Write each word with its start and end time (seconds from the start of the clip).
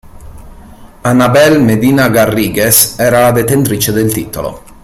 Anabel 1.09 1.59
Medina 1.67 2.09
Garrigues 2.17 2.99
era 2.99 3.21
la 3.21 3.31
detentrice 3.31 3.91
del 3.91 4.11
titolo. 4.11 4.63